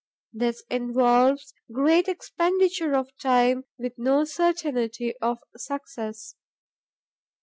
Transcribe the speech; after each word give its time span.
This 0.33 0.63
involves 0.67 1.53
great 1.71 2.07
expenditure 2.07 2.95
of 2.95 3.15
time, 3.19 3.65
with 3.77 3.99
no 3.99 4.23
certainty 4.25 5.13
of 5.21 5.37
success. 5.55 6.33